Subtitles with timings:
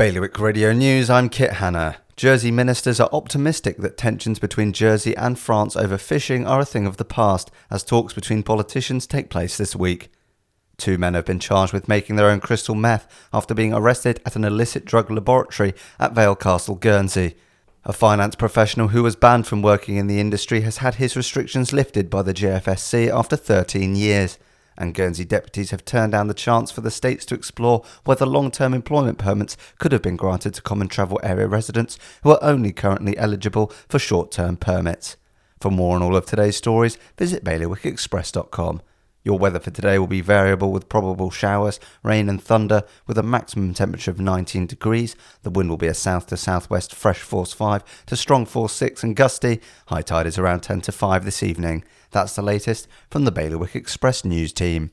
[0.00, 1.98] Bailiwick Radio News, I'm Kit Hanna.
[2.16, 6.86] Jersey ministers are optimistic that tensions between Jersey and France over fishing are a thing
[6.86, 10.10] of the past as talks between politicians take place this week.
[10.78, 14.36] Two men have been charged with making their own crystal meth after being arrested at
[14.36, 17.36] an illicit drug laboratory at Vale Castle, Guernsey.
[17.84, 21.74] A finance professional who was banned from working in the industry has had his restrictions
[21.74, 24.38] lifted by the JFSC after 13 years
[24.80, 28.50] and Guernsey deputies have turned down the chance for the states to explore whether long
[28.50, 32.72] term employment permits could have been granted to common travel area residents who are only
[32.72, 35.16] currently eligible for short term permits.
[35.60, 38.80] For more on all of today's stories, visit bailiwickexpress.com.
[39.22, 43.22] Your weather for today will be variable with probable showers, rain, and thunder, with a
[43.22, 45.14] maximum temperature of 19 degrees.
[45.42, 49.02] The wind will be a south to southwest fresh force 5 to strong force 6
[49.02, 49.60] and gusty.
[49.88, 51.84] High tide is around 10 to 5 this evening.
[52.12, 54.88] That's the latest from the Bailiwick Express news team.